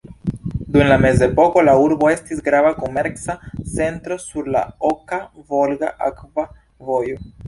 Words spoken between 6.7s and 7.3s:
vojo.